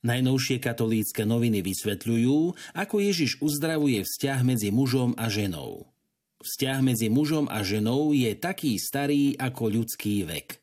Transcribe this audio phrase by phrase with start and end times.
[0.00, 5.92] Najnovšie katolícke noviny vysvetľujú, ako Ježiš uzdravuje vzťah medzi mužom a ženou.
[6.40, 10.56] Vzťah medzi mužom a ženou je taký starý ako ľudský vek.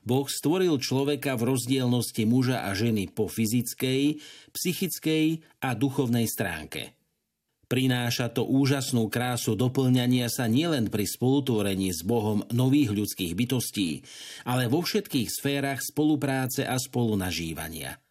[0.00, 4.24] Boh stvoril človeka v rozdielnosti muža a ženy po fyzickej,
[4.56, 6.96] psychickej a duchovnej stránke.
[7.68, 14.04] Prináša to úžasnú krásu doplňania sa nielen pri spolutvorení s Bohom nových ľudských bytostí,
[14.48, 18.00] ale vo všetkých sférach spolupráce a spolunažívania–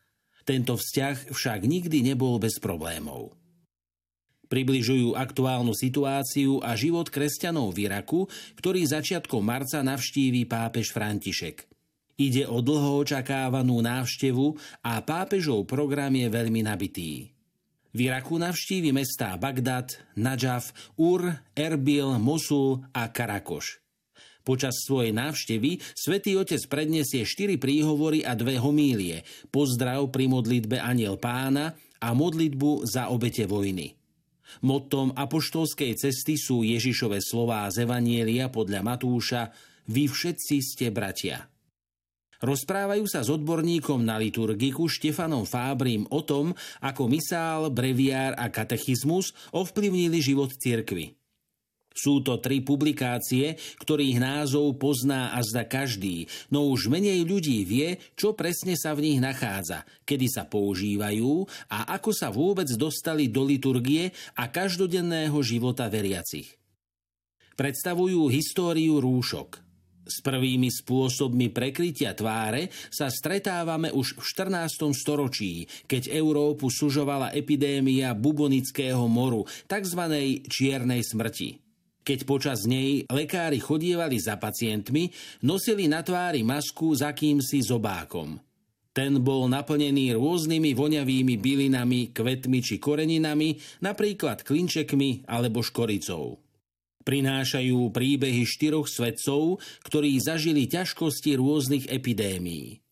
[0.43, 3.35] tento vzťah však nikdy nebol bez problémov.
[4.51, 8.29] Približujú aktuálnu situáciu a život kresťanov v Iraku,
[8.61, 11.65] ktorý začiatkom marca navštíví pápež František.
[12.21, 14.53] Ide o dlho očakávanú návštevu
[14.85, 17.33] a pápežov program je veľmi nabitý.
[17.93, 23.81] V Iraku navštívi mestá Bagdad, Najaf, Ur, Erbil, Mosul a Karakoš–
[24.43, 31.15] Počas svojej návštevy svätý Otec predniesie štyri príhovory a dve homílie, pozdrav pri modlitbe Aniel
[31.15, 33.95] pána a modlitbu za obete vojny.
[34.61, 39.49] Mottom apoštolskej cesty sú Ježišové slová z Evanielia podľa Matúša
[39.87, 41.47] Vy všetci ste bratia.
[42.43, 46.51] Rozprávajú sa s odborníkom na liturgiku Štefanom Fábrim o tom,
[46.83, 51.15] ako misál, breviár a katechizmus ovplyvnili život cirkvy.
[51.93, 58.33] Sú to tri publikácie, ktorých názov pozná a každý, no už menej ľudí vie, čo
[58.33, 64.09] presne sa v nich nachádza, kedy sa používajú a ako sa vôbec dostali do liturgie
[64.33, 66.57] a každodenného života veriacich.
[67.53, 69.61] Predstavujú históriu rúšok.
[70.03, 74.91] S prvými spôsobmi prekrytia tváre sa stretávame už v 14.
[74.91, 80.01] storočí, keď Európu sužovala epidémia bubonického moru, tzv.
[80.43, 81.62] čiernej smrti.
[82.03, 85.07] Keď počas nej lekári chodievali za pacientmi,
[85.47, 88.35] nosili na tvári masku za kýmsi zobákom.
[88.93, 96.37] Ten bol naplnený rôznymi voňavými bylinami, kvetmi či koreninami, napríklad klinčekmi alebo škoricou.
[97.07, 102.82] Prinášajú príbehy štyroch svetcov, ktorí zažili ťažkosti rôznych epidémií.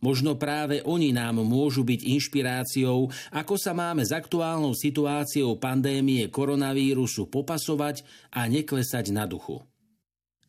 [0.00, 7.28] Možno práve oni nám môžu byť inšpiráciou, ako sa máme s aktuálnou situáciou pandémie koronavírusu
[7.28, 8.00] popasovať
[8.32, 9.60] a neklesať na duchu.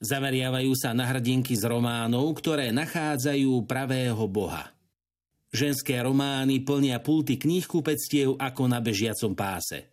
[0.02, 4.72] Zameriavajú sa na hrdinky z románov, ktoré nachádzajú pravého Boha.
[5.52, 9.92] Ženské romány plnia pulty knihkupectiev ako na bežiacom páse.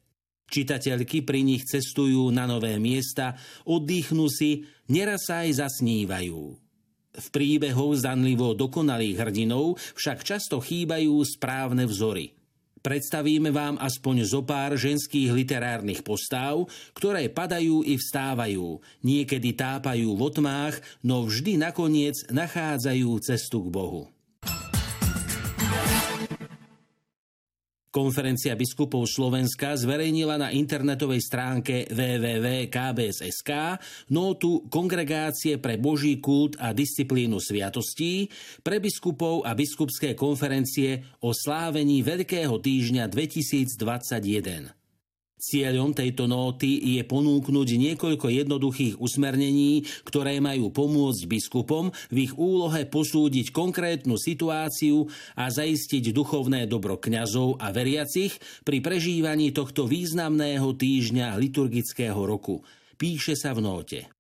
[0.48, 3.36] Čitateľky pri nich cestujú na nové miesta,
[3.68, 6.67] oddychnú si, neraz sa aj zasnívajú.
[7.18, 12.38] V príbehoch zdanlivo dokonalých hrdinov však často chýbajú správne vzory.
[12.78, 20.20] Predstavíme vám aspoň zo pár ženských literárnych postáv, ktoré padajú i vstávajú, niekedy tápajú v
[20.22, 24.02] otmách, no vždy nakoniec nachádzajú cestu k Bohu.
[27.88, 33.50] Konferencia biskupov Slovenska zverejnila na internetovej stránke www.kbs.sk
[34.12, 38.28] nótu Kongregácie pre Boží kult a disciplínu sviatostí
[38.60, 44.77] pre biskupov a biskupské konferencie o slávení Veľkého týždňa 2021.
[45.38, 52.82] Cieľom tejto nóty je ponúknuť niekoľko jednoduchých usmernení, ktoré majú pomôcť biskupom v ich úlohe
[52.90, 55.06] posúdiť konkrétnu situáciu
[55.38, 58.34] a zaistiť duchovné dobro kňazov a veriacich
[58.66, 62.66] pri prežívaní tohto významného týždňa liturgického roku.
[62.98, 64.10] Píše sa v nóte.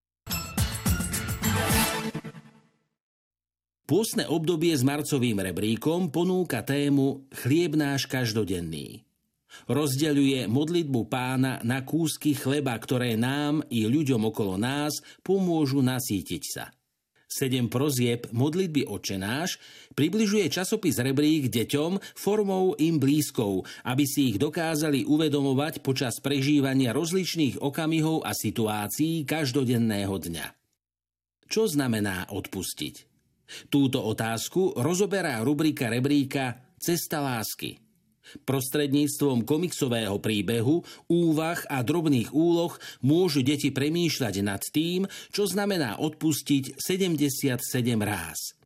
[3.90, 9.07] Pôsne obdobie s marcovým rebríkom ponúka tému Chlieb náš každodenný.
[9.68, 16.68] Rozdeľuje modlitbu pána na kúsky chleba, ktoré nám i ľuďom okolo nás pomôžu nasítiť sa.
[17.28, 19.60] Sedem prozieb modlitby očenáš
[19.92, 27.60] približuje časopis Rebrík deťom formou im blízkou, aby si ich dokázali uvedomovať počas prežívania rozličných
[27.60, 30.46] okamihov a situácií každodenného dňa.
[31.52, 33.04] Čo znamená odpustiť?
[33.68, 37.76] Túto otázku rozoberá rubrika Rebríka Cesta lásky–
[38.44, 46.78] Prostredníctvom komiksového príbehu, úvah a drobných úloh môžu deti premýšľať nad tým, čo znamená odpustiť
[46.78, 47.58] 77
[48.04, 48.56] ráz.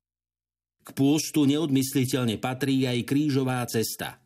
[0.82, 4.18] K pôstu neodmysliteľne patrí aj krížová cesta.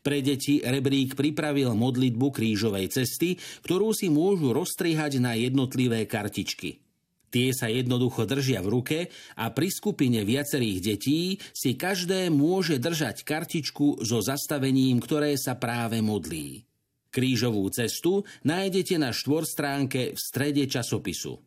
[0.00, 3.36] Pre deti rebrík pripravil modlitbu krížovej cesty,
[3.66, 6.80] ktorú si môžu rozstrihať na jednotlivé kartičky–
[7.26, 8.98] Tie sa jednoducho držia v ruke
[9.36, 15.98] a pri skupine viacerých detí si každé môže držať kartičku so zastavením, ktoré sa práve
[15.98, 16.62] modlí.
[17.10, 21.40] Krížovú cestu nájdete na štvorstránke v strede časopisu.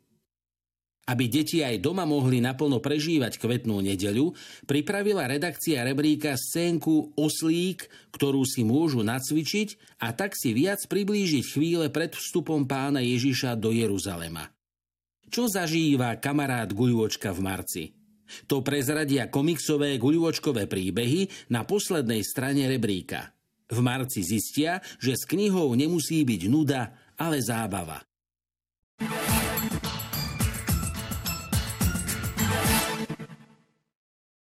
[1.09, 4.29] Aby deti aj doma mohli naplno prežívať kvetnú nedeľu,
[4.69, 11.89] pripravila redakcia rebríka scénku Oslík, ktorú si môžu nacvičiť a tak si viac priblížiť chvíle
[11.89, 14.53] pred vstupom pána Ježiša do Jeruzalema.
[15.29, 17.83] Čo zažíva kamarát Guľôčka v marci?
[18.49, 23.33] To prezradia komiksové guľôčkové príbehy na poslednej strane rebríka.
[23.69, 28.08] V marci zistia, že s knihou nemusí byť nuda, ale zábava.